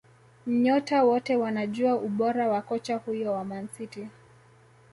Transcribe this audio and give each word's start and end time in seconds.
Nyota 0.47 1.03
wote 1.03 1.35
wanajua 1.35 1.95
ubora 1.95 2.47
wa 2.49 2.61
kocha 2.61 2.95
huyo 2.97 3.33
wa 3.33 3.45
Man 3.45 3.67
City 3.67 4.07